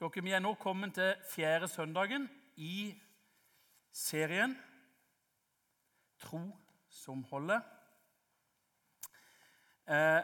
[0.00, 2.22] Dere, Vi er nå kommet til fjerde søndagen
[2.56, 2.94] i
[3.92, 4.54] serien
[6.20, 6.40] Tro
[6.88, 7.60] som holder.
[9.84, 10.22] Eh,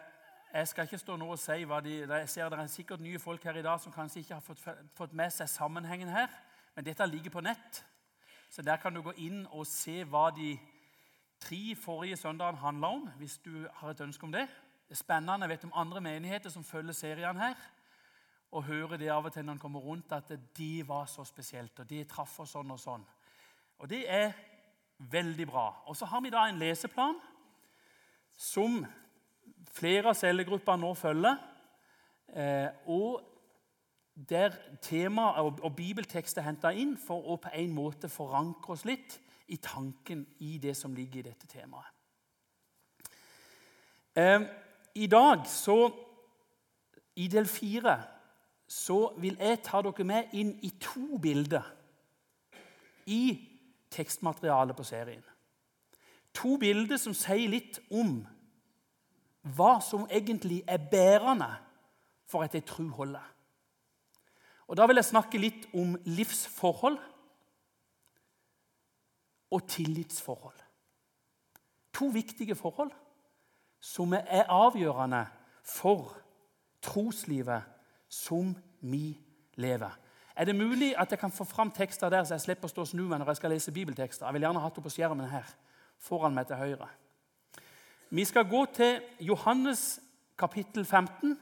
[0.53, 3.19] jeg skal ikke stå nå og si hva de Jeg ser Det er sikkert nye
[3.19, 4.65] folk her i dag som kanskje ikke har fått,
[4.97, 6.33] fått med seg sammenhengen her,
[6.75, 7.85] men dette ligger på nett.
[8.51, 10.59] Så der kan du gå inn og se hva de
[11.41, 14.49] tre forrige søndagene handler om, hvis du har et ønske om det.
[14.89, 15.45] Det er spennende.
[15.45, 17.55] Jeg vet om andre menigheter som følger seriene her.
[18.55, 21.81] Og hører det av og til når han kommer rundt, at de var så spesielt,
[21.81, 23.07] og de traff oss sånn og sånn.
[23.79, 24.37] Og det er
[24.99, 25.67] veldig bra.
[25.87, 27.19] Og så har vi da en leseplan
[28.37, 28.85] som
[29.77, 31.37] flere av cellegruppene nå følger.
[32.33, 33.21] Eh, og
[34.17, 38.87] der tema og, og bibeltekst er henta inn for å på en måte forankre oss
[38.89, 39.19] litt
[39.53, 41.93] i tanken i det som ligger i dette temaet.
[44.17, 44.41] Eh,
[44.95, 45.91] I dag, så
[47.21, 47.99] i del fire,
[48.67, 51.67] så vil jeg ta dere med inn i to bilder
[53.07, 53.39] i
[53.95, 55.23] tekstmaterialet på serien.
[56.35, 58.19] To bilder som sier litt om
[59.57, 61.49] hva som egentlig er bærende
[62.27, 63.23] for at ei tru holder.
[64.67, 66.99] Og Da vil jeg snakke litt om livsforhold
[69.51, 70.59] og tillitsforhold.
[71.95, 72.91] To viktige forhold
[73.81, 75.23] som er avgjørende
[75.63, 76.17] for
[76.83, 77.63] troslivet
[78.09, 79.19] som vi
[79.55, 79.91] lever.
[80.37, 82.85] Er det mulig at jeg kan få fram tekster der så jeg slipper å stå
[82.85, 84.27] og snu meg når jeg skal lese bibeltekster?
[84.27, 85.49] Jeg vil gjerne ha det på skjermen her
[85.99, 86.89] foran meg til høyre.
[88.11, 90.01] Vi skal gå til Johannes
[90.39, 91.39] kapittel 15.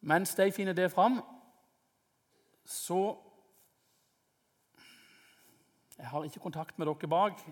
[0.00, 1.20] Mens de finner det fram,
[2.64, 3.18] så
[5.98, 7.42] Jeg har ikke kontakt med dere bak.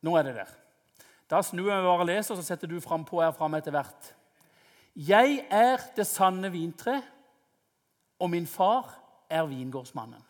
[0.00, 0.67] Nå er det der.
[1.28, 4.12] Da snur bare og leser, så setter du fram på her fram etter hvert.
[4.96, 7.02] Jeg er det sanne vintre,
[8.18, 8.90] og min far
[9.30, 10.24] er vingårdsmannen.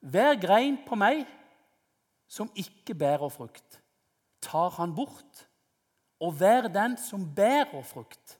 [0.00, 1.24] Hver grein på meg
[2.30, 3.80] som ikke bærer frukt,
[4.40, 5.46] tar han bort.
[6.20, 8.36] Og hver den som bærer frukt,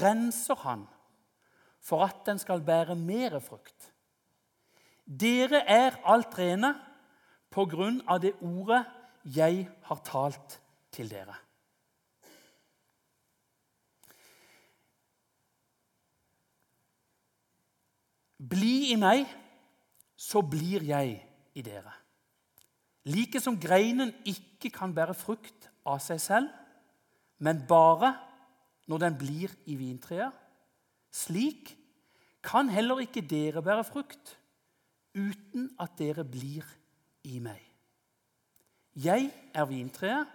[0.00, 0.86] renser han
[1.82, 3.90] for at den skal bære mer frukt.
[5.04, 6.74] Dere er alt rene
[7.50, 8.84] på grunn av det ordet
[9.24, 10.56] jeg har talt
[10.92, 11.36] til dere.
[18.40, 19.26] Bli i meg,
[20.16, 21.18] så blir jeg
[21.54, 21.92] i dere.
[23.08, 26.48] Like som greinen ikke kan bære frukt av seg selv,
[27.40, 28.14] men bare
[28.88, 30.32] når den blir i vintreet,
[31.12, 31.74] slik
[32.44, 34.36] kan heller ikke dere bære frukt
[35.16, 36.64] uten at dere blir
[37.28, 37.69] i meg.
[38.94, 40.26] Jeg er vintreet,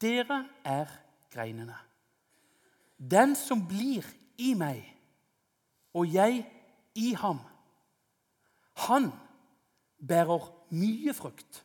[0.00, 0.90] dere er
[1.30, 1.76] greinene.
[2.98, 4.06] Den som blir
[4.38, 4.82] i meg,
[5.94, 6.42] og jeg
[6.94, 7.38] i ham,
[8.88, 9.10] han
[10.08, 11.62] bærer mye frukt.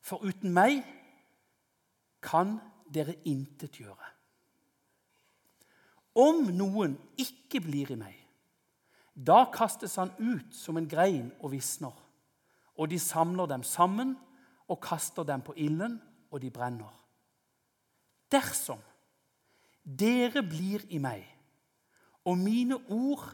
[0.00, 0.82] For uten meg
[2.22, 2.56] kan
[2.92, 4.12] dere intet gjøre.
[6.16, 8.14] Om noen ikke blir i meg,
[9.16, 11.94] da kastes han ut som en grein og visner.
[12.76, 14.14] Og de samler dem sammen
[14.68, 16.00] og kaster dem på ilden,
[16.30, 16.92] og de brenner.
[18.32, 18.80] Dersom
[19.86, 21.22] dere blir i meg,
[22.26, 23.28] og mine ord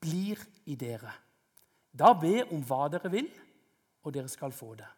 [0.00, 1.10] blir i dere,
[1.90, 3.28] da be om hva dere vil,
[4.06, 4.88] og dere skal få det.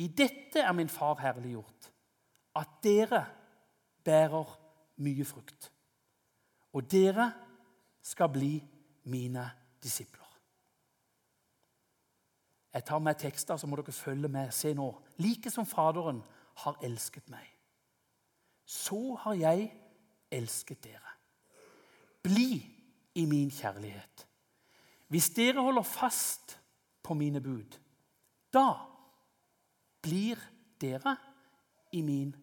[0.00, 1.90] I dette er min far herliggjort,
[2.56, 3.24] at dere
[4.04, 4.56] bærer
[5.04, 5.70] mye frukt.
[6.74, 7.28] Og dere
[8.02, 8.54] skal bli
[9.10, 9.44] mine
[9.82, 10.23] disipler.
[12.74, 14.50] Jeg tar med tekster, så må dere følge med.
[14.50, 14.88] Se nå.
[15.22, 16.22] Like som Faderen
[16.64, 17.46] har elsket meg,
[18.66, 19.68] så har jeg
[20.34, 21.12] elsket dere.
[22.22, 22.64] Bli
[23.14, 24.26] i min kjærlighet.
[25.08, 26.58] Hvis dere holder fast
[27.02, 27.78] på mine bud,
[28.52, 28.72] da
[30.02, 30.40] blir
[30.80, 31.16] dere
[31.92, 32.34] i min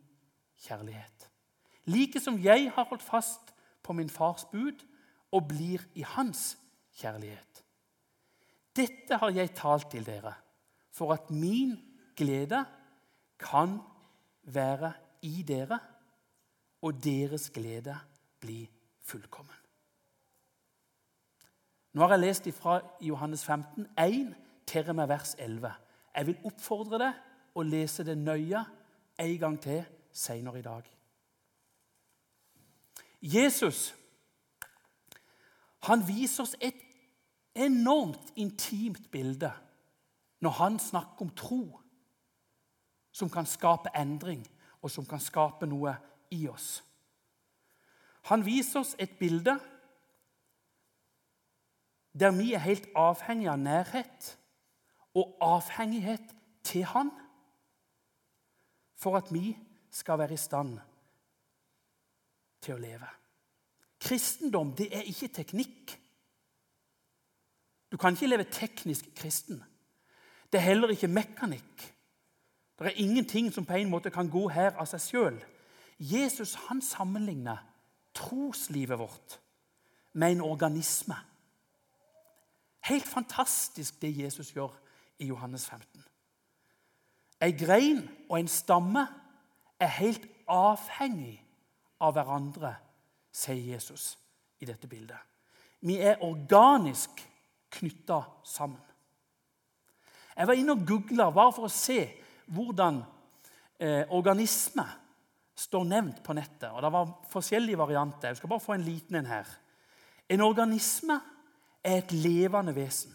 [0.63, 1.27] kjærlighet.
[1.85, 3.51] Like som jeg har holdt fast
[3.83, 4.85] på min fars bud
[5.31, 6.57] og blir i hans
[6.95, 7.50] kjærlighet.
[8.81, 10.33] Dette har jeg talt til dere,
[10.91, 11.75] for at min
[12.17, 12.63] glede
[13.39, 13.77] kan
[14.43, 15.79] være i dere,
[16.81, 17.97] og deres glede
[18.41, 18.63] bli
[19.05, 19.55] fullkommen.
[21.93, 24.35] Nå har jeg lest fra Johannes 15, 1
[24.67, 25.71] til og med vers 11.
[26.15, 28.63] Jeg vil oppfordre deg å lese det nøye
[29.19, 30.87] en gang til senere i dag.
[33.21, 33.91] Jesus
[35.81, 36.77] han viser oss et
[37.55, 39.51] enormt intimt bilde
[40.41, 41.63] når han snakker om tro
[43.11, 44.45] som kan skape endring,
[44.81, 45.93] og som kan skape noe
[46.31, 46.79] i oss.
[48.31, 49.57] Han viser oss et bilde
[52.11, 54.31] der vi er helt avhengig av nærhet
[55.15, 56.33] og avhengighet
[56.63, 57.11] til Han
[58.95, 59.55] for at vi
[59.91, 60.75] skal være i stand
[62.61, 63.07] til å leve.
[64.01, 65.95] Kristendom det er ikke teknikk.
[67.91, 69.63] Du kan ikke leve teknisk kristen.
[70.51, 71.95] Det er heller ikke mekanikk.
[72.79, 75.41] Det er ingenting som på en måte kan gå her av seg sjøl.
[75.99, 77.61] Jesus han sammenligner
[78.17, 79.37] troslivet vårt
[80.13, 81.15] med en organisme.
[82.83, 84.73] Helt fantastisk det Jesus gjør
[85.19, 86.03] i Johannes 15.
[87.41, 89.05] Ei grein og en stamme
[89.79, 91.37] er helt avhengig
[92.01, 92.75] av hverandre,
[93.33, 94.17] sier Jesus
[94.61, 95.17] i dette bildet.
[95.81, 97.21] Vi er organisk
[97.71, 98.81] knytta sammen.
[100.35, 101.99] Jeg var inne og googla bare for å se
[102.51, 103.01] hvordan
[103.79, 104.85] eh, organisme
[105.61, 106.69] står nevnt på nettet.
[106.71, 108.31] og Det var forskjellige varianter.
[108.31, 109.49] Jeg skal bare få en liten en her.
[110.31, 111.19] En organisme
[111.83, 113.13] er et levende vesen.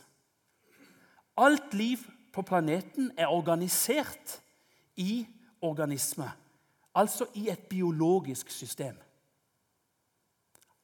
[1.36, 4.40] Alt liv på planeten er organisert
[4.96, 5.26] i
[5.64, 6.28] organisme,
[6.94, 8.96] altså i et biologisk system.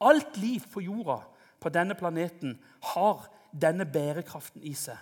[0.01, 1.21] Alt liv på jorda,
[1.61, 4.99] på denne planeten, har denne bærekraften i seg.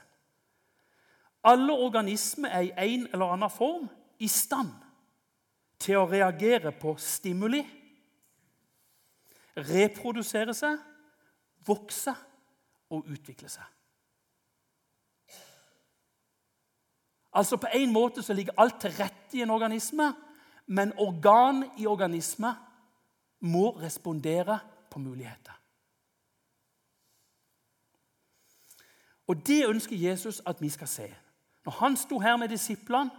[1.44, 3.88] Alle organismer er i en eller annen form
[4.20, 4.72] i stand
[5.80, 7.62] til å reagere på stimuli,
[9.56, 10.76] reprodusere seg,
[11.66, 12.12] vokse
[12.92, 13.64] og utvikle seg.
[17.32, 20.10] Altså På en måte så ligger alt til rette i en organisme,
[20.66, 22.50] men organ i organisme
[23.40, 24.58] må respondere
[24.90, 25.59] på muligheter.
[29.30, 31.14] Og Det ønsker Jesus at vi skal se.
[31.64, 33.10] Når han sto her med disiplene,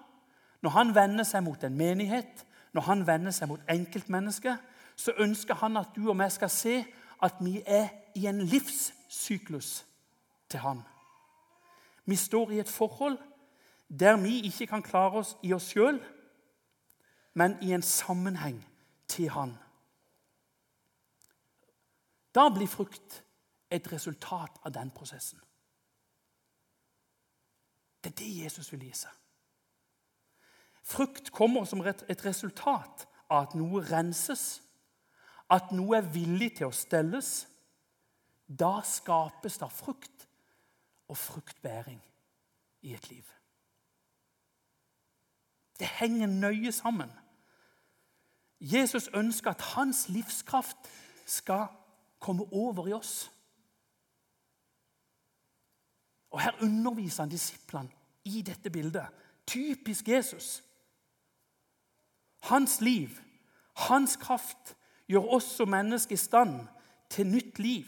[0.61, 4.57] når han vender seg mot en menighet, når han vender seg mot enkeltmennesker,
[4.95, 6.73] så ønsker han at du og jeg skal se
[7.23, 9.85] at vi er i en livssyklus
[10.49, 10.81] til han.
[12.05, 13.17] Vi står i et forhold
[13.87, 16.01] der vi ikke kan klare oss i oss sjøl,
[17.33, 18.59] men i en sammenheng
[19.07, 19.55] til han.
[22.35, 23.23] Da blir frukt
[23.71, 25.39] et resultat av den prosessen.
[28.03, 29.17] Det er det Jesus vil gi seg.
[30.83, 34.61] Frukt kommer som et resultat av at noe renses,
[35.51, 37.45] at noe er villig til å stelles.
[38.47, 40.25] Da skapes det frukt
[41.11, 42.01] og fruktbæring
[42.81, 43.27] i et liv.
[45.79, 47.11] Det henger nøye sammen.
[48.59, 50.77] Jesus ønsker at hans livskraft
[51.25, 51.67] skal
[52.19, 53.31] komme over i oss.
[56.31, 57.89] Og Her underviser han disiplene
[58.23, 59.07] i dette bildet.
[59.47, 60.63] Typisk Jesus.
[62.41, 63.09] Hans liv,
[63.75, 64.75] hans kraft,
[65.07, 66.67] gjør oss som mennesker i stand
[67.11, 67.85] til nytt liv.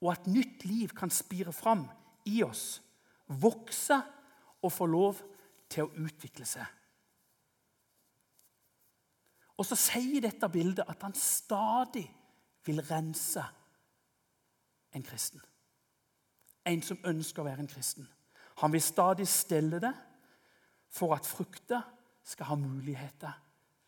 [0.00, 1.88] Og at nytt liv kan spire fram
[2.24, 2.82] i oss,
[3.26, 3.98] vokse
[4.62, 5.18] og få lov
[5.70, 6.66] til å utvikle seg.
[9.60, 12.06] Og så sier dette bildet at han stadig
[12.64, 13.42] vil rense
[14.96, 15.42] en kristen.
[16.66, 18.08] En som ønsker å være en kristen.
[18.60, 19.92] Han vil stadig stelle det
[20.92, 21.80] for at frukter
[22.24, 23.32] skal ha muligheter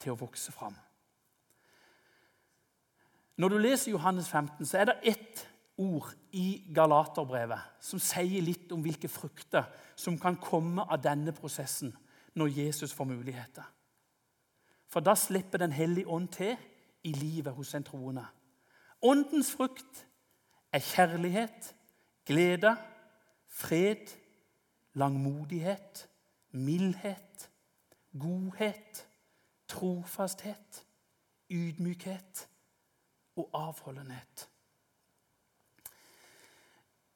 [0.00, 0.74] til å vokse fram.
[3.36, 5.46] Når du leser Johannes 15, så er det ett
[5.80, 11.94] ord i Galaterbrevet som sier litt om hvilke frukter som kan komme av denne prosessen
[12.38, 13.64] når Jesus får muligheter.
[14.88, 16.56] For da slipper Den hellige ånd til
[17.04, 18.26] i livet hos en troende.
[19.02, 20.04] Åndens frukt
[20.72, 21.74] er kjærlighet,
[22.26, 22.76] glede,
[23.48, 24.06] fred,
[24.94, 26.08] langmodighet,
[26.50, 27.50] mildhet,
[28.20, 29.06] godhet,
[29.68, 30.84] trofasthet,
[31.50, 32.48] ydmykhet
[33.36, 34.48] og avholdenhet.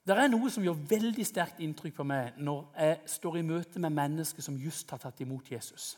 [0.06, 3.80] Det er noe som gjør veldig sterkt inntrykk på meg når jeg står i møte
[3.82, 5.96] med mennesker som just har tatt imot Jesus.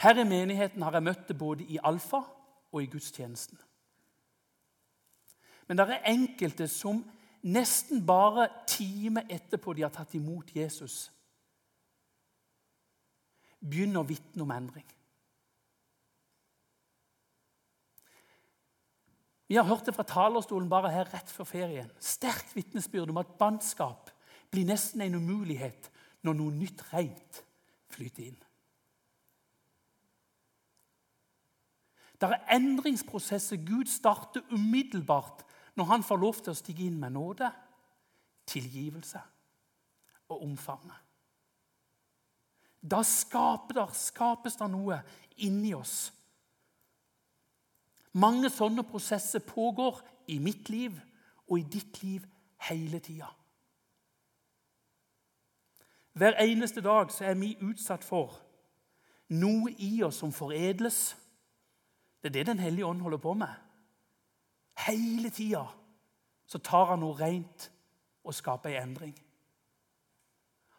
[0.00, 2.22] Her i menigheten har jeg møtt det både i alfa
[2.72, 3.58] og i gudstjenesten.
[5.68, 7.04] Men det er enkelte som
[7.42, 11.08] nesten bare time etterpå de har tatt imot Jesus,
[13.60, 14.86] begynner å vitne om endring.
[19.50, 21.88] Vi har hørt det fra talerstolen bare her rett før ferien.
[21.98, 24.12] Sterkt vitnesbyrd om at bannskap
[24.50, 25.88] blir nesten en umulighet
[26.22, 27.40] når noe nytt rent
[27.90, 28.38] flyter inn.
[32.20, 35.42] Det er endringsprosesser Gud starter umiddelbart
[35.80, 37.48] når han får lov til å stige inn med nåde,
[38.50, 39.20] tilgivelse
[40.28, 40.96] og omfavne.
[42.80, 44.98] Da skaper skapes det noe
[45.44, 46.10] inni oss.
[48.12, 50.96] Mange sånne prosesser pågår i mitt liv
[51.46, 52.26] og i ditt liv
[52.68, 53.30] hele tida.
[56.12, 58.36] Hver eneste dag er vi utsatt for
[59.30, 61.16] noe i oss som foredles.
[62.20, 63.69] Det er det Den hellige ånd holder på med.
[64.78, 65.66] Hele tida
[66.46, 67.68] så tar han noe rent
[68.24, 69.14] og skaper en endring.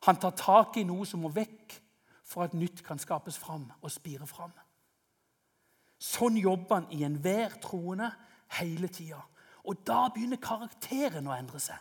[0.07, 1.77] Han tar tak i noe som må vekk
[2.25, 4.53] for at nytt kan skapes fram og spire fram.
[6.01, 8.10] Sånn jobber han i enhver troende
[8.57, 9.21] hele tida.
[9.69, 11.77] Og da begynner karakteren å endre seg.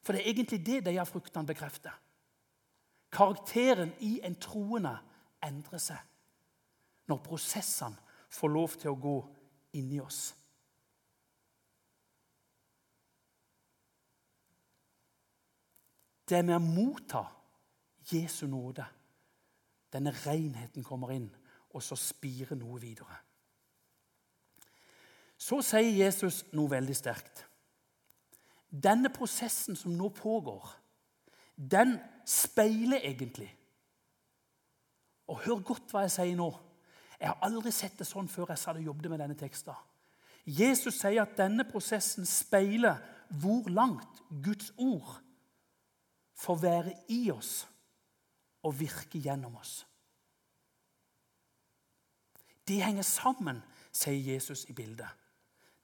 [0.00, 1.92] For det er egentlig det de av fruktene bekrefter.
[3.12, 4.94] Karakteren i en troende
[5.44, 6.06] endrer seg
[7.10, 7.98] når prosessene
[8.30, 9.16] får lov til å gå
[9.76, 10.30] inni oss.
[16.30, 17.24] Det er med å motta
[18.12, 18.86] Jesu nåde
[19.90, 21.28] denne renheten kommer inn,
[21.74, 23.16] og så spirer noe videre.
[25.40, 27.44] Så sier Jesus noe veldig sterkt.
[28.70, 30.68] Denne prosessen som nå pågår,
[31.56, 33.50] den speiler egentlig
[35.30, 36.48] Og hør godt hva jeg sier nå.
[37.20, 39.76] Jeg har aldri sett det sånn før jeg satt og jobbet med denne teksten.
[40.42, 42.98] Jesus sier at denne prosessen speiler
[43.42, 45.20] hvor langt Guds ord
[46.40, 47.66] får være i oss
[48.64, 49.86] og virke gjennom oss.
[52.68, 55.08] De henger sammen, sier Jesus i bildet.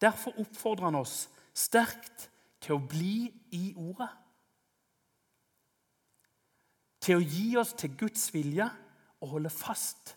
[0.01, 2.29] Derfor oppfordrer han oss sterkt
[2.63, 4.11] til å bli i Ordet.
[7.03, 8.67] Til å gi oss til Guds vilje
[9.21, 10.17] og holde fast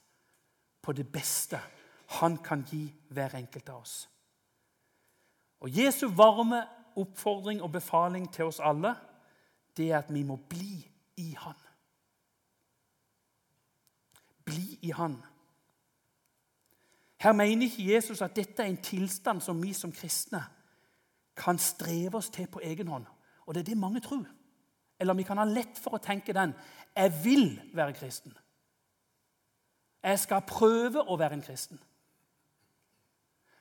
[0.82, 1.60] på det beste
[2.20, 3.98] han kan gi hver enkelt av oss.
[5.62, 6.64] Og Jesu varme
[7.00, 8.96] oppfordring og befaling til oss alle
[9.78, 11.58] det er at vi må bli i Han
[14.50, 15.18] bli i Han.
[17.20, 20.44] Her mener ikke Jesus at dette er en tilstand som vi som kristne
[21.38, 23.06] kan streve oss til på egen hånd.
[23.46, 24.26] Og det er det mange tror.
[25.00, 26.54] Eller vi kan ha lett for å tenke den.
[26.96, 28.34] Jeg vil være kristen.
[30.04, 31.80] Jeg skal prøve å være en kristen.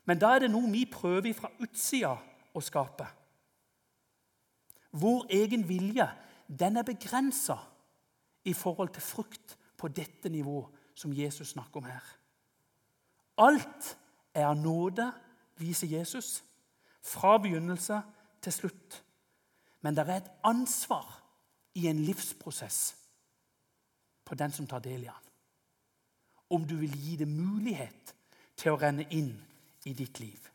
[0.05, 2.15] Men da er det noe vi prøver fra utsida
[2.55, 3.07] å skape.
[4.93, 6.07] Vår egen vilje
[6.49, 7.57] den er begrensa
[8.45, 12.05] i forhold til frukt på dette nivået som Jesus snakker om her.
[13.39, 13.99] Alt
[14.35, 15.13] er av nåde,
[15.59, 16.43] viser Jesus,
[17.03, 18.01] fra begynnelse
[18.43, 19.05] til slutt.
[19.81, 21.07] Men det er et ansvar
[21.75, 22.97] i en livsprosess
[24.25, 25.27] på den som tar del i den.
[26.51, 28.15] Om du vil gi det mulighet
[28.57, 29.35] til å renne inn
[29.87, 30.49] i ditt liv.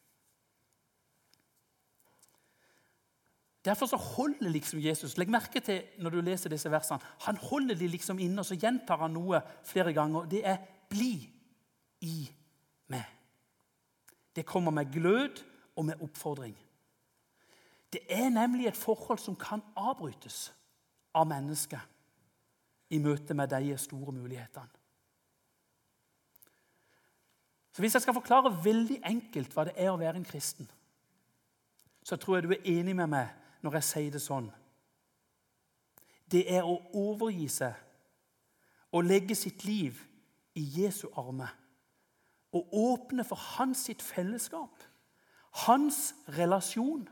[3.65, 6.99] Derfor så holder liksom Jesus Legg merke til når du leser disse versene.
[7.23, 10.25] Han holder de liksom inne, og så gjentar han noe flere ganger.
[10.25, 10.57] Det er
[10.89, 11.29] 'bli
[12.01, 12.31] i
[12.91, 13.13] meg'.
[14.35, 15.43] Det kommer med glød
[15.75, 16.57] og med oppfordring.
[17.93, 20.53] Det er nemlig et forhold som kan avbrytes
[21.13, 21.79] av mennesket
[22.89, 24.67] i møte med de store mulighetene.
[27.73, 30.69] Så Hvis jeg skal forklare veldig enkelt hva det er å være en kristen,
[32.03, 33.29] så tror jeg du er enig med meg
[33.63, 34.49] når jeg sier det sånn.
[36.29, 37.79] Det er å overgi seg
[38.93, 39.97] og legge sitt liv
[40.59, 41.47] i Jesu arme.
[42.53, 44.83] Og åpne for hans sitt fellesskap,
[45.65, 47.07] hans relasjon,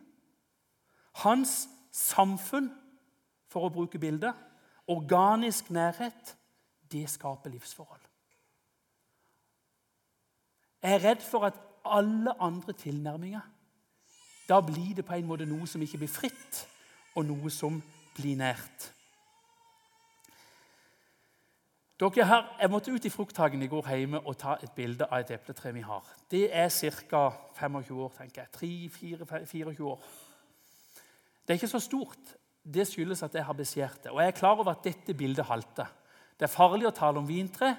[1.24, 2.70] hans samfunn,
[3.52, 4.38] for å bruke bildet.
[4.92, 6.38] Organisk nærhet.
[6.92, 8.04] Det skaper livsforhold.
[10.82, 13.46] Jeg er redd for at alle andre tilnærminger
[14.52, 16.66] da blir det på en måte noe som ikke blir fritt,
[17.16, 17.78] og noe som
[18.18, 18.92] blir nært.
[22.02, 25.20] Dere her, Jeg måtte ut i frukthagen i går hjemme og ta et bilde av
[25.20, 26.04] et epletre vi har.
[26.32, 27.30] Det er ca.
[27.60, 28.50] 25 år, tenker jeg.
[29.06, 30.00] 3-24 år.
[31.46, 32.34] Det er ikke så stort.
[32.74, 34.12] Det skyldes at jeg har beskjært det.
[34.12, 35.86] Og jeg er klar over at dette bildet halter.
[36.40, 37.76] Det er farlig å tale om vintre,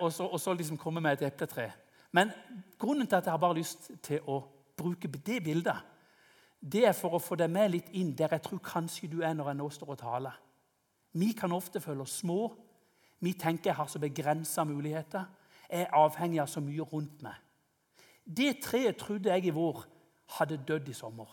[0.00, 1.72] og så liksom komme med et epletre.
[2.12, 2.30] Men
[2.78, 4.42] grunnen til at jeg har bare lyst til å
[4.76, 5.76] bruker det bildet,
[6.64, 9.34] det er for å få deg med litt inn der jeg tror kanskje du er
[9.36, 10.36] når jeg nå står og taler.
[11.14, 12.48] Vi kan ofte føle oss små.
[13.20, 15.26] Vi tenker jeg har så begrensa muligheter.
[15.68, 17.36] Jeg er avhengig av så mye rundt meg.
[18.24, 19.84] Det treet trodde jeg i vår
[20.38, 21.28] hadde dødd i sommer.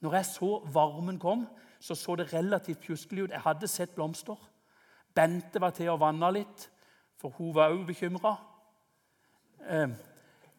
[0.00, 1.46] Når jeg så varmen kom,
[1.80, 3.30] så så det relativt pjuskelig ut.
[3.30, 4.36] Jeg hadde sett blomster.
[5.14, 6.68] Bente var til å vanne litt,
[7.20, 8.34] for hun var òg bekymra.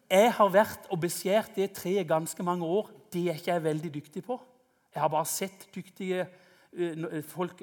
[0.08, 2.88] Jeg har vært og beskjært det treet ganske mange år.
[3.12, 4.38] Det er ikke jeg veldig dyktig på.
[4.94, 7.60] Jeg har bare sett dyktige eh, folk,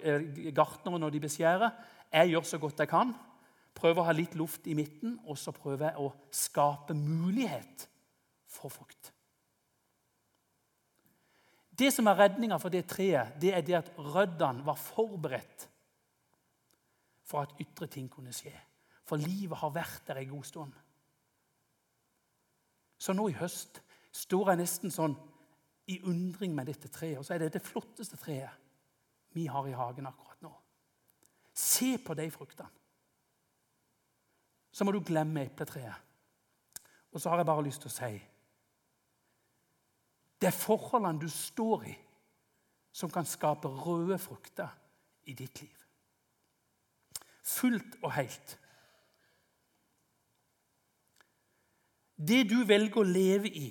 [0.54, 1.74] gartnere når de beskjærer.
[2.14, 3.16] Jeg gjør så godt jeg kan.
[3.75, 7.90] Prøver å ha litt luft i midten, og så prøver jeg å skape mulighet
[8.48, 9.12] for frukt.
[11.75, 15.68] Det som er redninga for det treet, det er det at røddene var forberedt
[17.25, 18.54] for at ytre ting kunne skje.
[19.06, 20.85] For livet har vært der en god stund.
[23.06, 23.84] Så nå i høst
[24.16, 25.14] står jeg nesten sånn
[25.94, 27.20] i undring med dette treet.
[27.20, 28.64] Og så er det det flotteste treet
[29.36, 30.50] vi har i hagen akkurat nå.
[31.54, 32.72] Se på de fruktene.
[34.72, 36.02] Så må du glemme epletreet.
[37.14, 38.16] Og så har jeg bare lyst til å si
[40.42, 41.94] Det er forholdene du står i,
[42.92, 44.74] som kan skape røde frukter
[45.30, 45.86] i ditt liv.
[47.46, 48.58] Fullt og helt.
[52.16, 53.70] Det du velger å leve i,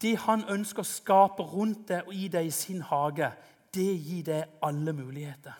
[0.00, 3.32] det han ønsker å skape rundt deg og i deg i sin hage,
[3.74, 5.56] det gir deg alle muligheter.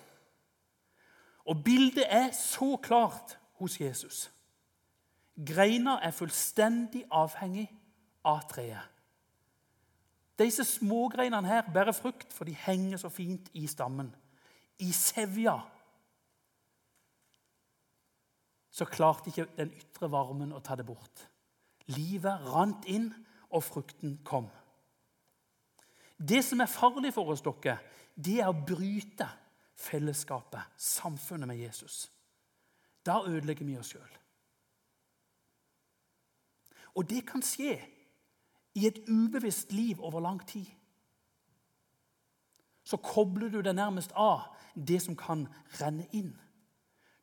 [1.49, 4.29] Og bildet er så klart hos Jesus.
[5.47, 7.69] Greina er fullstendig avhengig
[8.27, 8.85] av treet.
[10.39, 14.13] Disse smågreinene her bærer frukt, for de henger så fint i stammen.
[14.79, 15.57] I sevja
[18.71, 21.25] så klarte ikke den ytre varmen å ta det bort.
[21.95, 23.11] Livet rant inn,
[23.49, 24.50] og frukten kom.
[26.18, 27.78] Det som er farlig for oss, dere,
[28.14, 29.28] det er å bryte
[29.78, 32.09] fellesskapet, samfunnet med Jesus.
[33.07, 34.18] Da ødelegger vi oss sjøl.
[36.99, 37.78] Og det kan skje
[38.75, 40.66] i et ubevisst liv over lang tid.
[42.85, 45.47] Så kobler du deg nærmest av det som kan
[45.78, 46.33] renne inn.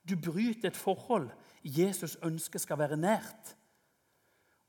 [0.05, 1.31] Du bryter et forhold
[1.65, 3.55] Jesus ønsker skal være nært.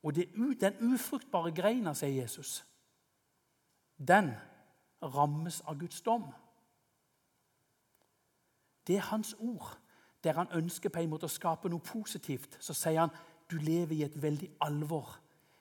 [0.07, 0.29] Og det,
[0.61, 2.61] den ufruktbare greina, sier Jesus,
[3.99, 4.29] den
[5.03, 6.29] rammes av Guds dom.
[8.87, 9.73] Det er hans ord.
[10.25, 13.17] Der han ønsker på en måte å skape noe positivt, så sier han
[13.51, 15.11] du lever i et veldig alvor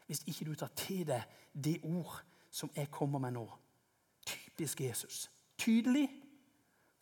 [0.06, 2.22] hvis ikke du tar til deg det ord
[2.54, 3.46] som jeg kommer med nå.
[4.26, 5.26] Typisk Jesus.
[5.58, 6.06] Tydelig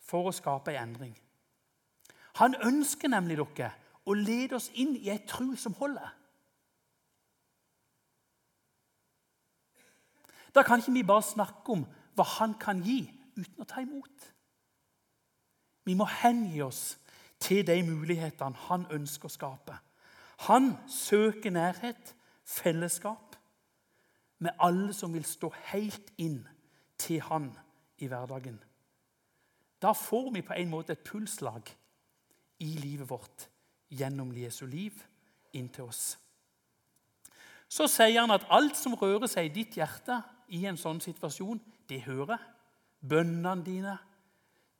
[0.00, 1.14] for å skape en endring.
[2.40, 3.74] Han ønsker nemlig dere
[4.08, 6.08] å lede oss inn i ei tru som holder.
[10.54, 13.02] Da kan ikke vi bare snakke om hva han kan gi,
[13.36, 14.28] uten å ta imot.
[15.84, 16.94] Vi må hengi oss
[17.42, 19.78] til de mulighetene han ønsker å skape.
[20.46, 22.14] Han søker nærhet,
[22.44, 23.36] fellesskap,
[24.38, 26.42] med alle som vil stå helt inn
[26.98, 27.50] til han
[27.98, 28.58] i hverdagen.
[29.82, 31.68] Da får vi på en måte et pulslag
[32.64, 33.48] i livet vårt
[33.92, 34.96] gjennom Jesu liv
[35.52, 36.14] inn til oss.
[37.68, 41.60] Så sier han at alt som rører seg i ditt hjerte, i en sånn situasjon,
[41.88, 42.40] det hører.
[43.04, 43.96] Bønnene dine,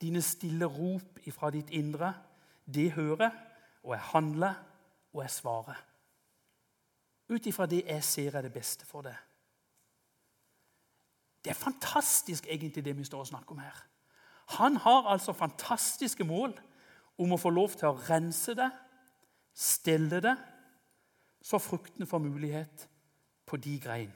[0.01, 2.13] dine stille rop fra ditt indre,
[2.65, 3.33] det hører,
[3.85, 4.61] og jeg handler,
[5.13, 5.81] og jeg svarer.
[7.29, 9.17] Ut ifra det jeg ser er det beste for deg.
[11.45, 13.77] Det er fantastisk, egentlig, det vi står og snakker om her.
[14.57, 16.55] Han har altså fantastiske mål
[17.21, 18.71] om å få lov til å rense det,
[19.55, 20.35] stelle det,
[21.45, 22.87] så fruktene får mulighet
[23.47, 24.13] på de grein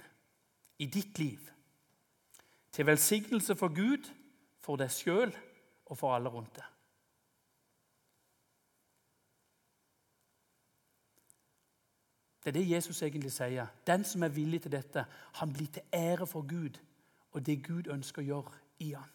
[0.78, 1.50] i ditt liv.
[2.72, 4.10] Til velsignelse for Gud,
[4.60, 5.32] for deg sjøl
[5.86, 6.66] og for alle rundt deg.
[12.44, 13.66] Det er det Jesus egentlig sier.
[13.86, 16.78] Den som er villig til dette, han blir til ære for Gud
[17.32, 19.10] og det Gud ønsker å gjøre i han.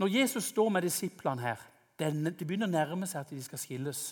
[0.00, 1.62] Når Jesus står med disiplene her,
[1.98, 4.02] det begynner å nærme seg at de skal skilles,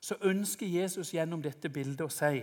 [0.00, 2.40] så ønsker Jesus gjennom dette bildet å si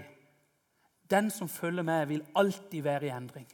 [1.10, 3.48] den som følger med, vil alltid være i endring.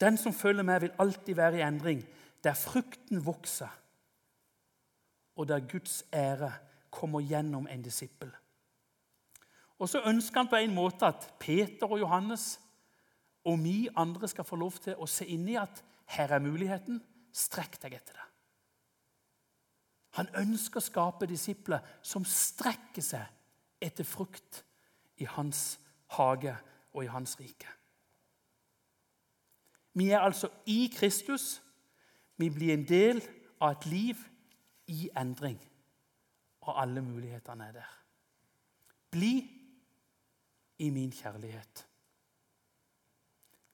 [0.00, 2.02] Den som følger med, vil alltid være i endring,
[2.44, 3.68] der frukten vokser,
[5.36, 6.52] og der Guds ære
[6.90, 8.30] kommer gjennom en disippel.
[9.78, 12.60] Og så ønsker han på en måte at Peter og Johannes
[13.44, 15.82] og vi andre skal få lov til å se inn i at
[16.14, 17.00] her er muligheten.
[17.32, 18.28] Strekk deg etter det.
[20.18, 24.60] Han ønsker å skape disipler som strekker seg etter frukt
[25.22, 25.80] i hans
[26.16, 26.56] hage
[26.92, 27.68] og i hans rike.
[29.94, 31.62] Vi er altså i Kristus.
[32.36, 33.22] Vi blir en del
[33.60, 34.16] av et liv
[34.86, 35.60] i endring.
[36.62, 37.90] Og alle mulighetene er der.
[39.10, 39.34] Bli
[40.78, 41.86] i min kjærlighet.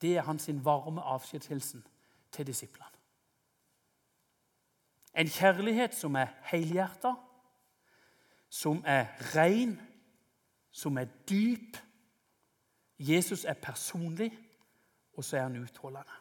[0.01, 1.87] Det er hans varme avskjedshilsen
[2.33, 2.99] til disiplene.
[5.15, 7.15] En kjærlighet som er helhjerta,
[8.49, 9.81] som er ren,
[10.79, 11.77] som er dyp.
[12.99, 14.31] Jesus er personlig,
[15.13, 16.19] og så er han utholdende.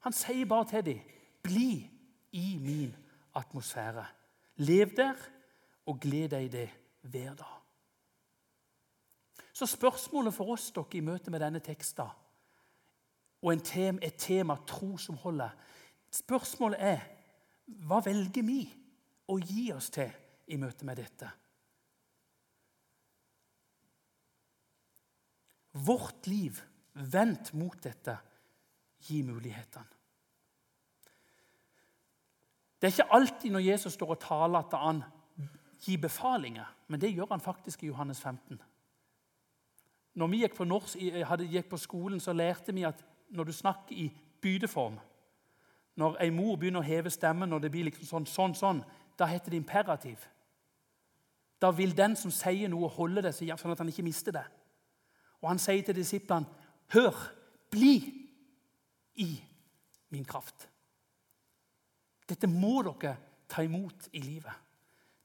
[0.00, 1.00] Han sier bare til dem,
[1.42, 1.90] 'Bli
[2.32, 2.96] i min
[3.36, 4.06] atmosfære'.
[4.56, 5.14] Lev der,
[5.86, 7.60] og gled deg i det hver dag.
[9.52, 12.06] Så spørsmålet for oss dere i møte med denne teksten
[13.42, 15.50] og tema, et tema tro som holder
[16.10, 17.00] Spørsmålet er
[17.66, 18.64] hva velger vi
[19.28, 20.10] å gi oss til
[20.46, 21.30] i møte med dette?
[25.86, 26.60] Vårt liv
[26.92, 28.16] vendt mot dette
[29.06, 29.86] gi mulighetene.
[32.80, 35.02] Det er ikke alltid når Jesus står og taler, at han
[35.84, 38.60] gir befalinger, men det gjør han faktisk i Johannes 15.
[40.14, 40.96] Når vi gikk på, norsk,
[41.28, 44.98] hadde, gikk på skolen, så lærte vi at når du snakker i bydeform
[45.96, 48.78] Når ei mor begynner å heve stemmen, når det blir liksom sånn, sånn, sånn,
[49.18, 50.22] da heter det imperativ.
[51.60, 54.44] Da vil den som sier noe, holde det sånn at han ikke mister det.
[55.40, 56.46] Og han sier til disiplene,
[56.92, 57.32] 'Hør,
[57.70, 58.26] bli
[59.14, 59.44] i
[60.08, 60.68] min kraft.'
[62.28, 63.16] Dette må dere
[63.48, 64.52] ta imot i livet.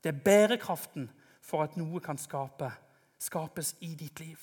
[0.04, 2.72] Det er bærekraften for at noe kan skape,
[3.20, 4.38] skapes i ditt liv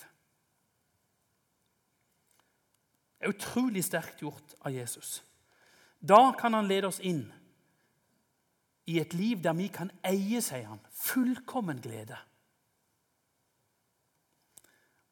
[3.22, 5.22] Det er utrolig sterkt gjort av Jesus.
[6.00, 7.22] Da kan han lede oss inn
[8.90, 12.18] i et liv der vi kan eie, sier han, fullkommen glede.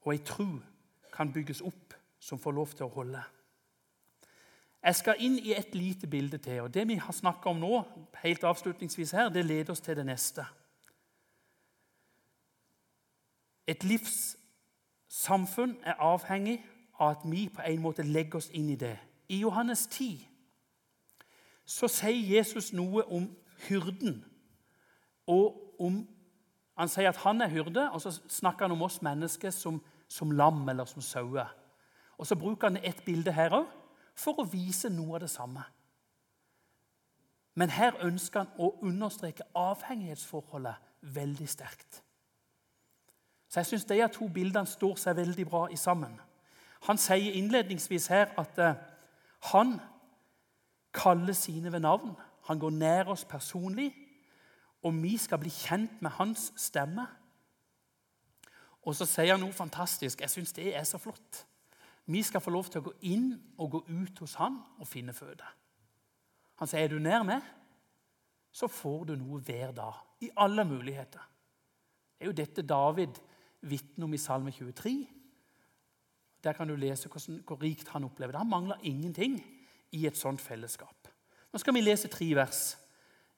[0.00, 0.60] Og ei tru
[1.12, 3.22] kan bygges opp som får lov til å holde.
[4.80, 6.60] Jeg skal inn i et lite bilde til.
[6.60, 7.82] og Det vi har snakka om nå,
[8.22, 10.44] helt avslutningsvis her, det leder oss til det neste.
[13.66, 16.64] Et livssamfunn er avhengig
[16.98, 18.98] av at vi på en måte legger oss inn i det.
[19.28, 20.26] I Johannes 10
[21.64, 23.28] så sier Jesus noe om
[23.68, 24.24] hyrden.
[25.26, 26.08] Og om,
[26.80, 30.30] Han sier at han er hyrde, og så snakker han om oss mennesker som, som
[30.32, 31.50] lam eller som sauer.
[32.18, 33.66] Og Så bruker han et bilde her òg
[34.16, 35.60] for å vise noe av det samme.
[37.54, 42.00] Men her ønsker han å understreke avhengighetsforholdet veldig sterkt.
[43.48, 46.16] Så jeg syns de to bildene står seg veldig bra i sammen.
[46.88, 48.78] Han sier innledningsvis her at eh,
[49.52, 49.76] han
[50.96, 52.16] kaller sine ved navn.
[52.48, 53.92] Han går nær oss personlig,
[54.82, 57.06] og vi skal bli kjent med hans stemme.
[58.88, 60.22] Og så sier han noe fantastisk.
[60.22, 61.44] Jeg syns det er så flott.
[62.10, 65.12] Vi skal få lov til å gå inn og gå ut hos han og finne
[65.12, 65.44] føde.
[66.60, 67.42] Han sier, 'Er du nær meg,
[68.52, 71.20] så får du noe hver dag.' I alle muligheter.
[72.18, 73.20] Det er jo dette David
[73.62, 75.08] vitner om i Salme 23.
[76.44, 78.38] Der kan du lese hvordan, hvor rikt han opplever det.
[78.38, 79.40] Han mangler ingenting
[79.92, 81.08] i et sånt fellesskap.
[81.52, 82.76] Nå skal vi lese tre vers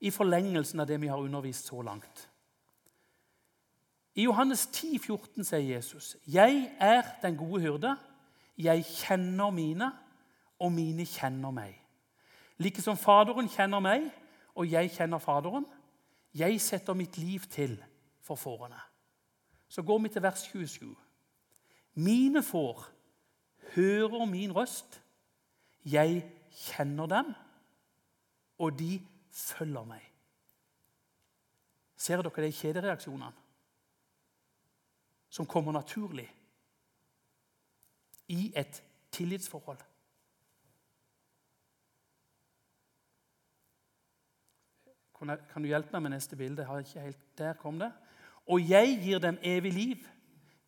[0.03, 2.29] i forlengelsen av det vi har undervist så langt.
[4.15, 7.97] I Johannes 10, 14 sier Jesus.: Jeg er den gode hyrde.
[8.59, 9.93] Jeg kjenner mine,
[10.59, 11.79] og mine kjenner meg.
[12.59, 14.11] Like som Faderen kjenner meg,
[14.55, 15.67] og jeg kjenner Faderen.
[16.35, 17.79] Jeg setter mitt liv til
[18.21, 18.81] for fårene.
[19.69, 20.95] Så går vi til vers 27.
[21.95, 22.85] Mine får
[23.75, 25.03] hører min røst.
[25.85, 27.35] Jeg kjenner dem,
[28.59, 29.01] og de
[29.33, 30.05] følger meg.
[31.97, 33.33] Ser dere de kjedereaksjonene
[35.33, 36.27] som kommer naturlig
[38.29, 38.83] i et
[39.15, 39.81] tillitsforhold?
[45.23, 46.67] Kan du hjelpe meg med neste bilde?
[46.67, 47.93] Har ikke helt, Der kom det.
[48.51, 50.09] Og jeg gir dem evig liv.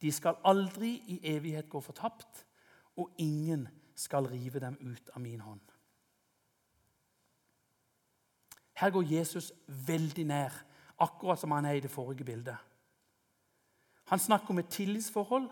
[0.00, 2.44] De skal aldri i evighet gå fortapt,
[2.96, 5.73] og ingen skal rive dem ut av min hånd.
[8.74, 10.54] Her går Jesus veldig nær,
[10.98, 12.56] akkurat som han er i det forrige bildet.
[14.10, 15.48] Han snakker om et tillitsforhold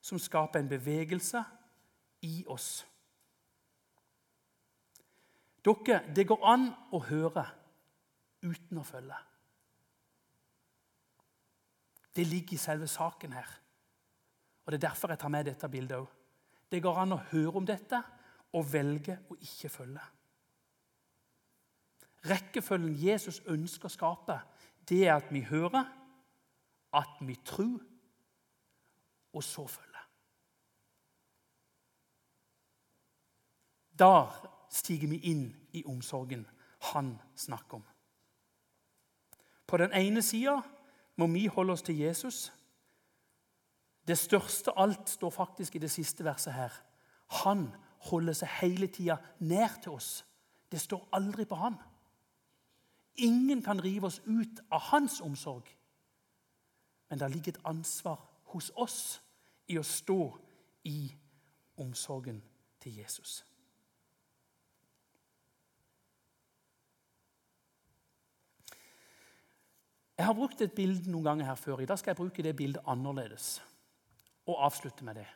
[0.00, 1.42] som skaper en bevegelse
[2.22, 2.86] i oss.
[5.64, 7.44] Dere, det går an å høre
[8.46, 9.16] uten å følge.
[12.14, 13.48] Det ligger i selve saken her.
[14.64, 16.08] Og Det er derfor jeg tar med dette bildet òg.
[16.70, 18.00] Det går an å høre om dette
[18.52, 20.02] og velge å ikke følge.
[22.26, 24.40] Rekkefølgen Jesus ønsker å skape,
[24.88, 25.84] det er at vi hører,
[26.92, 27.78] at vi tror,
[29.32, 30.04] og så følger.
[33.98, 34.30] Da
[34.70, 36.46] stiger vi inn i omsorgen
[36.92, 37.86] han snakker om.
[39.66, 40.60] På den ene sida
[41.16, 42.52] må vi holde oss til Jesus.
[44.08, 46.72] Det største alt står faktisk i det siste verset her.
[47.42, 47.68] Han
[48.08, 50.24] holder seg hele tida nær til oss.
[50.72, 51.76] Det står aldri på han.
[53.18, 55.66] Ingen kan rive oss ut av hans omsorg.
[57.08, 58.20] Men det ligger et ansvar
[58.52, 59.20] hos oss
[59.68, 60.22] i å stå
[60.88, 61.08] i
[61.80, 62.40] omsorgen
[62.80, 63.42] til Jesus.
[70.18, 71.80] Jeg har brukt et bilde noen ganger her før.
[71.80, 73.60] I dag skal jeg bruke det bildet annerledes
[74.48, 75.28] og avslutte med det.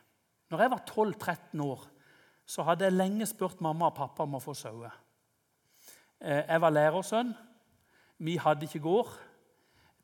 [0.51, 1.85] Når jeg var 12-13 år,
[2.45, 4.91] så hadde jeg lenge spurt mamma og pappa om å få sauer.
[6.19, 7.31] Eh, jeg var lærersønn.
[8.17, 9.13] Vi hadde ikke gård.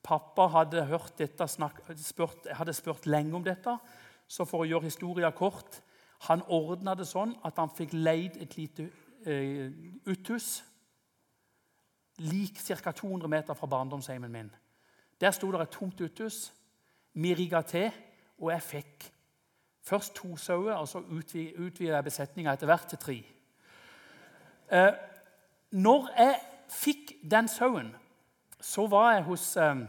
[0.03, 3.75] Pappa hadde hørt dette, spurt, hadde spurt lenge om dette.
[4.27, 5.81] Så for å gjøre historien kort
[6.27, 8.89] Han ordna det sånn at han fikk leid et lite
[9.23, 9.69] eh,
[10.03, 10.57] uthus
[12.19, 12.91] lik ca.
[12.91, 14.49] 200 meter fra barndomsheimen min.
[15.21, 16.53] Der sto det et tomt uthus.
[17.13, 17.91] Vi rigga til,
[18.37, 19.07] og jeg fikk
[19.81, 23.17] først to sauer, og så utvida jeg besetninga etter hvert til tre.
[24.71, 24.93] Eh,
[25.71, 27.93] når jeg fikk den sauen,
[28.61, 29.83] så var jeg hos eh,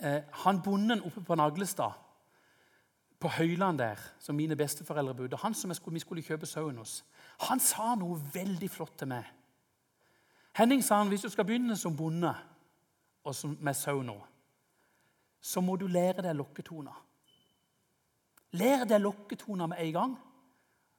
[0.00, 1.92] eh, han bonden oppe på Naglestad,
[3.20, 5.38] på Høyland der, som mine besteforeldre bodde.
[5.40, 7.00] Han som skulle, vi skulle kjøpe sauen hos.
[7.48, 9.24] Han sa noe veldig flott til meg.
[10.56, 12.32] Henning sa han, hvis du skal begynne som bonde
[13.24, 14.16] og som med sau nå,
[15.40, 17.02] så må du lære deg lokketoner.
[18.56, 20.16] Lær deg lokketoner med en gang.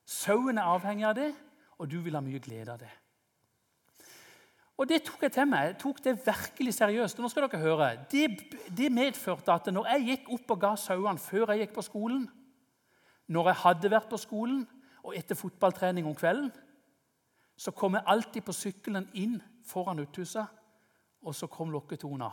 [0.05, 1.31] Sauen er avhengig av det,
[1.77, 2.91] og du vil ha mye glede av det.
[4.77, 5.71] Og Det tok jeg til meg.
[5.71, 7.19] Jeg tok det virkelig seriøst.
[7.19, 7.89] nå skal dere høre.
[8.11, 8.27] Det,
[8.77, 12.27] det medførte at når jeg gikk opp og ga sauene før jeg gikk på skolen,
[13.27, 14.67] når jeg hadde vært på skolen,
[15.03, 16.51] og etter fotballtrening om kvelden,
[17.57, 20.45] så kom jeg alltid på sykkelen inn foran uthuset,
[21.23, 22.29] og så kom lokketona.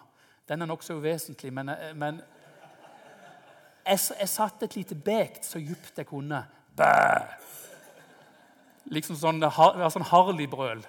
[0.49, 2.21] Den er nokså uvesentlig, men, men
[3.87, 6.43] jeg, jeg satte et lite bekt så djupt jeg kunne.
[6.77, 6.91] Bæ!
[8.93, 10.85] Liksom sånn, sånn Harley-brøl.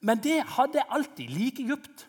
[0.00, 2.06] Men det hadde jeg alltid, like djupt.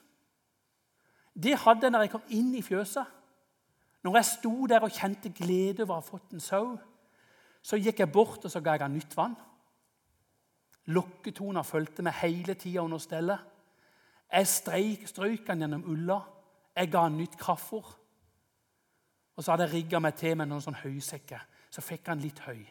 [1.33, 3.17] Det hadde jeg når jeg kom inn i fjøset.
[4.03, 6.73] Når jeg sto der og kjente glede over å ha fått en sau,
[7.61, 9.35] så gikk jeg bort og så ga jeg han nytt vann.
[10.89, 13.43] Lokketoner fulgte meg hele tida under stellet.
[14.31, 16.21] Jeg streik, strøyk han gjennom ulla.
[16.75, 17.91] Jeg ga han nytt kraftfôr.
[19.35, 21.43] Og så hadde jeg rigga meg til med noen sånn høysekker.
[21.71, 22.63] Så fikk han litt høy.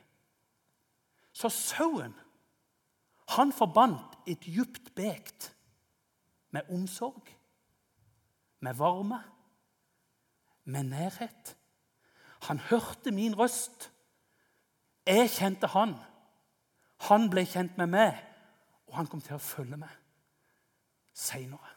[1.32, 2.16] Så sauen
[3.36, 5.52] han forbandt et djupt bekt
[6.50, 7.22] med omsorg,
[8.60, 9.22] med varme,
[10.64, 11.56] med nærhet.
[12.42, 13.90] Han hørte min røst.
[15.06, 15.94] Jeg kjente han.
[17.08, 18.18] Han ble kjent med meg,
[18.86, 19.92] og han kom til å følge meg
[21.16, 21.76] seinere.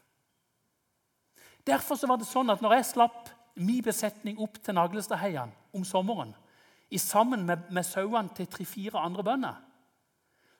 [1.67, 6.33] Derfor var det sånn at når jeg slapp min besetning opp til Naglestadheian om sommeren,
[6.93, 9.61] i sammen med, med sauene til tre-fire andre bønder,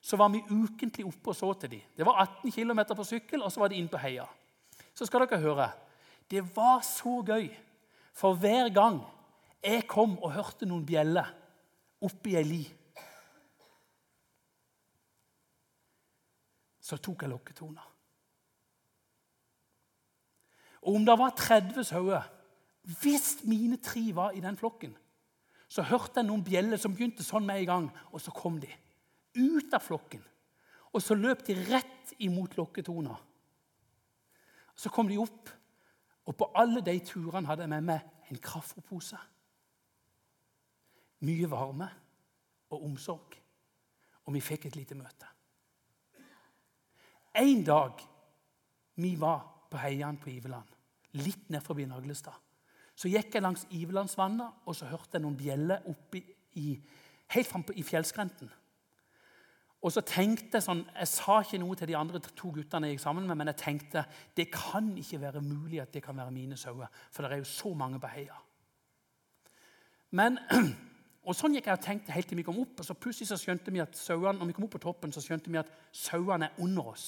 [0.04, 1.84] så var vi ukentlig oppe og så til dem.
[1.96, 4.26] Det var 18 km på sykkel, og så var de inn på heia.
[4.92, 5.70] Så skal dere høre.
[6.28, 7.48] Det var så gøy,
[8.12, 9.00] for hver gang
[9.64, 11.30] jeg kom og hørte noen bjeller
[12.04, 12.60] oppi ei li,
[16.84, 17.88] så tok jeg lokketona.
[20.84, 22.30] Og om det var 30 sauer
[23.00, 24.92] Hvis mine tre var i den flokken,
[25.68, 28.68] så hørte jeg noen bjeller som begynte sånn med en gang, og så kom de
[29.34, 30.22] ut av flokken.
[30.94, 33.14] Og så løp de rett imot lokketona.
[34.74, 35.50] Så kom de opp,
[36.24, 39.18] og på alle de turene hadde jeg med meg en kaffepose.
[41.24, 41.88] Mye varme
[42.72, 43.36] og omsorg,
[44.24, 45.28] og vi fikk et lite møte.
[47.34, 48.02] En dag
[49.02, 50.68] vi var på Heian på Iveland,
[51.18, 52.36] litt ned forbi Naglestad,
[52.94, 56.20] så gikk jeg langs Ivelandsvannet, og så hørte jeg noen bjeller oppe
[56.60, 56.76] i,
[57.34, 58.50] helt fram i fjellskrenten.
[59.84, 62.96] Og så tenkte Jeg sånn, jeg sa ikke noe til de andre to guttene jeg
[62.96, 66.32] gikk sammen med, men jeg tenkte det kan ikke være mulig at det kan være
[66.32, 68.38] mine sauer, for det er jo så mange på heia.
[70.16, 70.38] Men,
[71.26, 72.80] og Sånn gikk jeg og tenkte helt til vi kom opp.
[72.80, 75.20] og så Plutselig så skjønte vi at sauene, når vi kom opp på toppen, så
[75.24, 77.06] skjønte vi at sauene er under oss.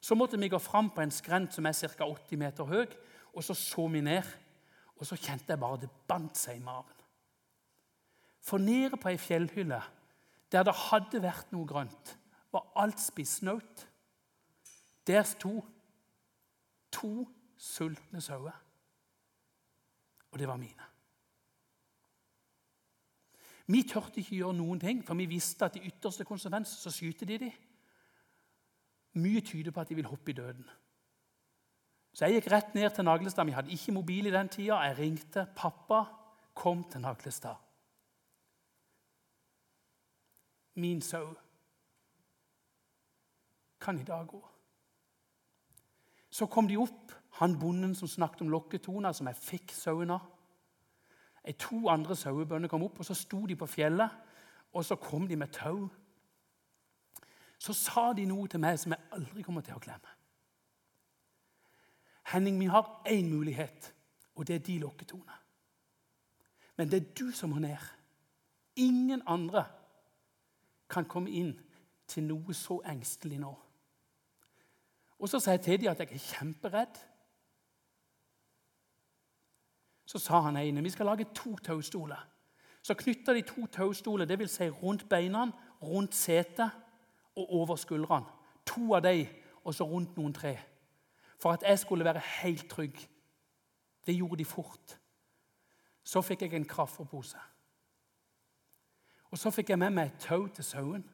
[0.00, 2.06] Så måtte vi gå fram på en skrent som er ca.
[2.06, 2.86] 80 meter høy,
[3.34, 4.26] og så så vi ned.
[4.98, 6.94] Og så kjente jeg bare det bandt seg i maven.
[8.42, 9.82] For nede på ei fjellhylle
[10.52, 12.14] der det hadde vært noe grønt,
[12.52, 13.84] var alt spissnaut.
[15.06, 15.60] Der sto
[16.92, 18.56] to sultne sauer.
[20.32, 20.88] Og det var mine.
[23.68, 27.28] Vi turte ikke gjøre noen ting, for vi visste at i ytterste konsekvens så skyter
[27.28, 27.56] de dem.
[29.20, 30.64] Mye tyder på at de vil hoppe i døden.
[32.12, 33.46] Så jeg gikk rett ned til Naglestad.
[33.46, 34.80] Vi hadde ikke mobil i den tida.
[34.88, 35.46] Jeg ringte.
[35.56, 36.04] 'Pappa,
[36.54, 37.67] kom til Naglestad.'
[40.78, 41.34] Min sau
[43.80, 44.48] kan i dag gå.
[46.30, 50.26] Så kom de opp, han bonden som snakket om lokketoner, som jeg fikk sauen av.
[51.58, 54.10] to andre sauebønder kom opp, og så sto de på fjellet,
[54.72, 55.88] og så kom de med tau.
[57.58, 60.14] Så sa de noe til meg som jeg aldri kommer til å glemme.
[62.28, 63.94] Henning, vi har én mulighet,
[64.34, 65.38] og det er de lokketonene.
[66.76, 67.78] Men det er du som må ned.
[68.76, 69.64] Ingen andre
[70.88, 71.52] kan komme inn
[72.08, 73.52] til noe så engstelig nå.
[75.18, 76.98] Og så sa jeg til dem at jeg er kjemperedd.
[80.08, 82.22] Så sa han ene vi skal lage to taustoler.
[82.82, 84.50] Så knytter de to taustoler, dvs.
[84.50, 85.50] Si rundt beina,
[85.82, 86.70] rundt setet
[87.36, 88.26] og over skuldrene.
[88.66, 89.26] To av dem,
[89.64, 90.56] og så rundt noen tre.
[91.38, 92.96] For at jeg skulle være helt trygg.
[94.06, 94.98] Det gjorde de fort.
[96.04, 97.38] Så fikk jeg en kraftfôrpose.
[99.30, 101.04] Og så fikk jeg med meg et tau til sauen.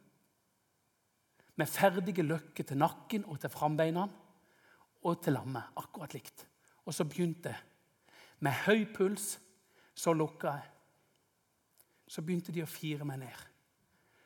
[1.57, 4.07] Med ferdige løkker til nakken og til frambeina
[5.03, 5.73] og til lammet.
[5.77, 6.47] Akkurat likt.
[6.85, 7.63] Og så begynte jeg
[8.45, 9.39] med høy puls
[9.95, 10.71] så lukka jeg.
[12.07, 13.43] Så begynte de å fire meg ned.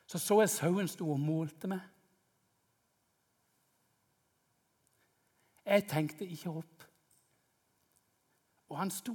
[0.09, 1.85] Så så jeg sauen sto og målte meg.
[5.69, 6.85] Jeg tenkte ikke opp.
[8.73, 9.15] Og han sto.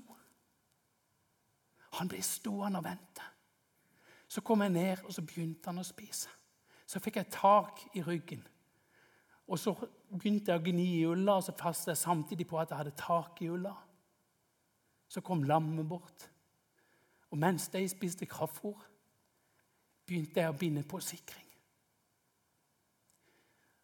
[1.97, 3.32] Han ble stående og vente.
[4.33, 6.31] Så kom jeg ned, og så begynte han å spise.
[6.89, 8.41] Så fikk jeg tak i ryggen.
[9.45, 9.75] Og så
[10.09, 12.95] begynte jeg å gni i ulla, og så fastet jeg samtidig på at jeg hadde
[12.97, 13.75] tak i ulla.
[15.05, 16.25] Så kom lammet bort.
[17.29, 18.81] Og mens de spiste kraftfôr,
[20.07, 21.45] begynte jeg å binde på sikring.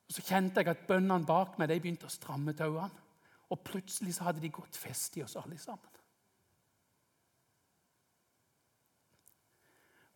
[0.09, 3.05] Og Så kjente jeg at bøndene bak meg de begynte å stramme tauene.
[3.53, 5.98] Og plutselig så hadde de gått fest i oss alle sammen.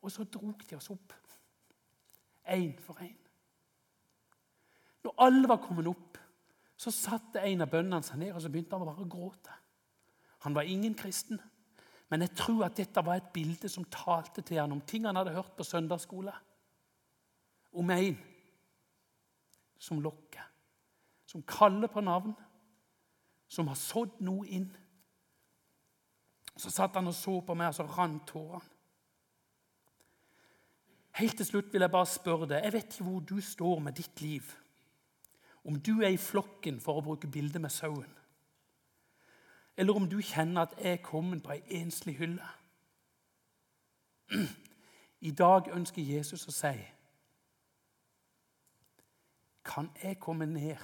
[0.03, 1.13] Og så drog de oss opp,
[2.43, 3.19] én for én.
[5.03, 6.17] Når alle var kommet opp,
[6.75, 9.55] så satte en av bøndene seg ned og så begynte han bare å gråte.
[10.43, 11.39] Han var ingen kristen,
[12.11, 15.15] men jeg tror at dette var et bilde som talte til han om ting han
[15.15, 16.33] hadde hørt på søndagsskole.
[17.73, 18.17] Om en
[19.79, 20.43] som lokker,
[21.25, 22.35] som kaller på navn,
[23.47, 24.67] som har sådd noe inn.
[26.57, 28.72] Så satt han og så på meg, og så rant tårene.
[31.13, 33.93] Helt til slutt vil jeg bare spørre deg Jeg vet ikke hvor du står med
[33.99, 34.43] ditt liv.
[35.63, 38.09] Om du er i flokken, for å bruke bildet med sauen
[39.77, 42.45] eller om du kjenner at jeg er kommet på ei enslig hylle.
[45.19, 46.73] I dag ønsker Jesus å si
[49.63, 50.81] Kan jeg komme ned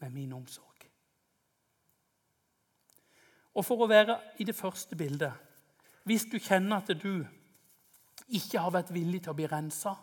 [0.00, 0.86] med min omsorg?
[3.54, 5.32] Og for å være i det første bildet
[6.04, 7.26] Hvis du kjenner at du
[8.28, 9.94] ikke har vært villig til å bli rensa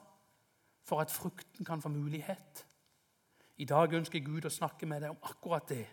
[0.86, 2.65] for at frukten kan få mulighet
[3.62, 5.86] I dag ønsker Gud å snakke med deg om akkurat det.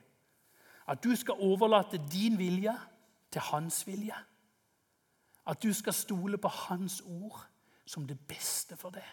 [0.88, 2.72] At du skal overlate din vilje
[3.28, 4.16] til hans vilje.
[5.44, 7.42] At du skal stole på hans ord
[7.84, 9.04] som det beste for deg.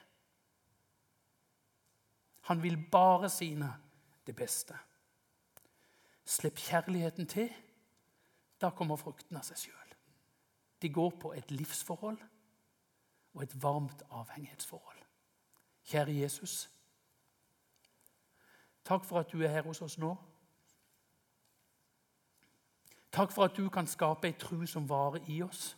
[2.47, 3.73] Han vil bare sine
[4.27, 4.77] det beste.
[6.25, 7.51] Slipp kjærligheten til.
[8.61, 9.91] Da kommer frukten av seg sjøl.
[10.81, 12.21] De går på et livsforhold
[13.35, 14.99] og et varmt avhengighetsforhold.
[15.85, 16.69] Kjære Jesus.
[18.85, 20.15] Takk for at du er her hos oss nå.
[23.11, 25.77] Takk for at du kan skape ei tru som varer i oss.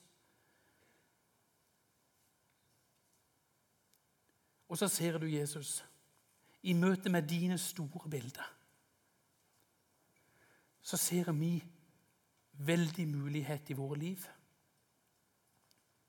[4.68, 5.86] Og så ser du Jesus
[6.64, 8.54] i møte med dine store bilder.
[10.82, 11.64] Så ser vi
[12.52, 14.26] veldig mulighet i våre liv.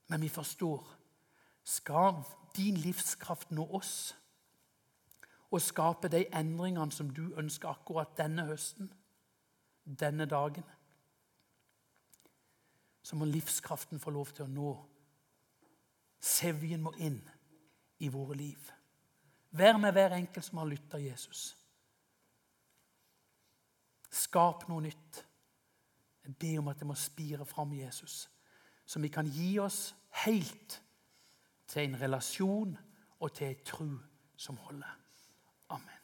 [0.07, 0.98] Men vi forstår
[1.69, 2.23] skal
[2.57, 3.93] din livskraft nå oss
[5.51, 8.91] og skape de endringene som du ønsker akkurat denne høsten,
[9.85, 10.65] denne dagen
[13.09, 14.73] så må livskraften få lov til å nå.
[16.21, 17.21] Sevjen må inn
[18.05, 18.67] i våre liv.
[19.57, 21.55] Vær med hver enkelt som har lytta Jesus.
[24.13, 25.23] Skap noe nytt.
[26.27, 28.27] Jeg ber om at det må spire fram Jesus,
[28.85, 29.95] så vi kan gi oss
[30.27, 30.83] helt
[31.69, 32.79] til en relasjon
[33.21, 33.91] og til en tru
[34.37, 34.99] som holder.
[35.69, 35.98] Amen.